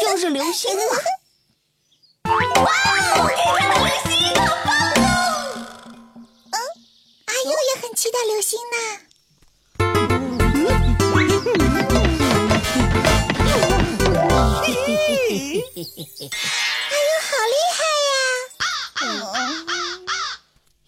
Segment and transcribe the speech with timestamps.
[0.00, 0.82] 就是流星了！
[2.24, 2.70] 哇，
[3.18, 3.38] 我看
[3.70, 5.06] 到流星，好棒哦！
[6.50, 6.56] 嗯，
[7.26, 8.76] 阿优也很期待流星呢。
[9.78, 9.84] 阿
[16.96, 18.12] 优好厉害呀！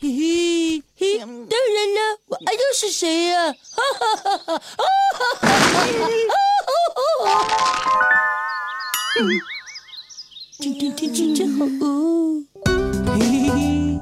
[0.00, 3.52] 嘿嘿嘿，当然了，我阿优是谁呀？
[3.52, 3.56] 哈
[4.00, 4.84] 哈哈哈哈！
[10.58, 12.42] 今天天气真好哦。
[13.06, 13.98] 嘿嘿嘿。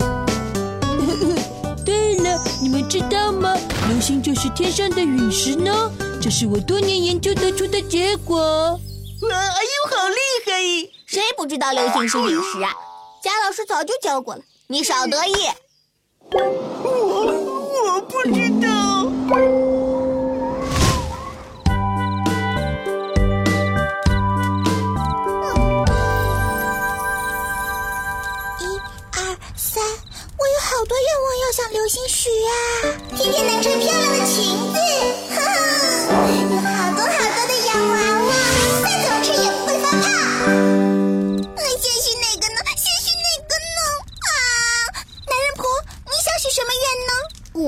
[1.84, 3.54] 对了，你们知道吗？
[3.88, 5.90] 流星就是天上的陨石呢。
[6.22, 8.38] 这是我多年研究得出的结果。
[8.38, 10.52] 哇，阿优好厉害！
[11.06, 12.72] 谁不知道流星是陨石啊？
[13.22, 15.34] 贾老师早就教过了，你少得意。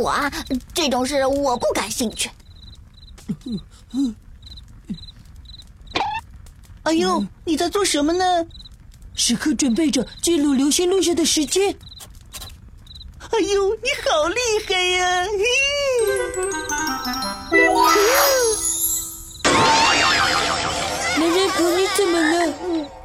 [0.02, 0.30] 我啊，
[0.74, 2.28] 这种事我不感兴趣。
[6.82, 8.44] 哎呦，你在做什么呢？
[9.14, 11.72] 时刻准备着记录流星落下的时间。
[13.30, 15.26] 哎呦，你好厉害呀！
[21.16, 22.52] 男人狗，你怎么了？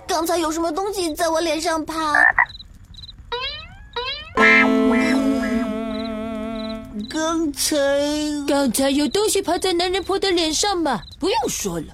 [0.07, 2.15] 刚才有什么东西在我脸上爬？
[7.37, 7.77] 刚才，
[8.47, 11.03] 刚才有东西爬在男人婆的脸上嘛？
[11.19, 11.85] 不用说了。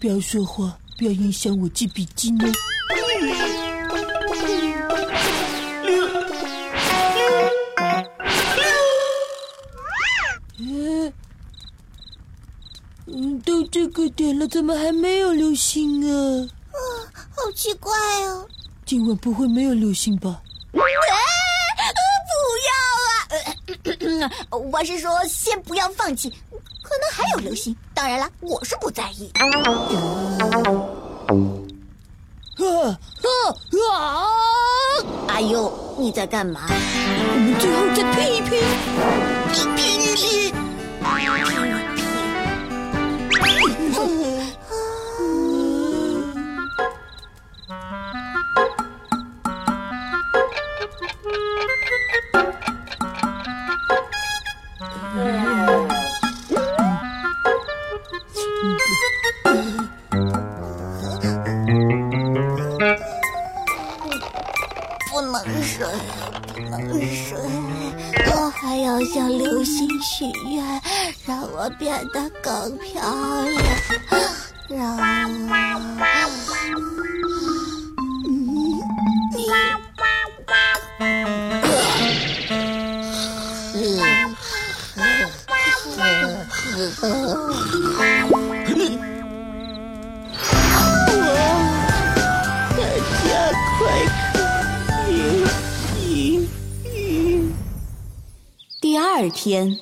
[0.00, 2.50] 不要说话，不要影响我记笔记呢。
[13.62, 16.48] 都这个点了，怎么还没有流星啊？
[16.72, 16.76] 啊，
[17.30, 17.92] 好奇怪
[18.26, 18.44] 哦！
[18.84, 20.40] 今晚不会没有流星吧？
[20.72, 20.84] 不要
[24.26, 24.30] 啊！
[24.50, 26.28] 我是说，先不要放弃。
[26.82, 29.30] 可能还有流星，当然了，我是不在意。
[29.34, 29.70] 啊啊
[33.92, 34.26] 啊！
[35.28, 36.62] 阿优，你在干嘛？
[36.68, 38.60] 我们最后再拼一拼，
[39.52, 40.52] 拼拼拼！
[69.12, 70.24] 向流星许
[70.54, 70.80] 愿，
[71.26, 73.02] 让我变得更漂
[74.68, 75.02] 亮，让我。
[79.32, 79.38] 第
[99.22, 99.78] 二天，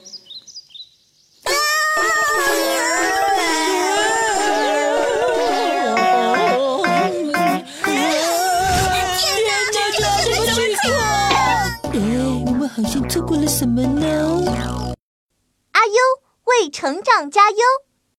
[12.44, 14.04] 我们好像错过了什么呢？
[15.72, 15.94] 阿优
[16.44, 17.56] 为成长加油。